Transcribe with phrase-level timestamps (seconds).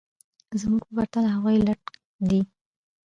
[0.61, 1.81] زموږ په پرتله هغوی لټ
[2.29, 2.41] دي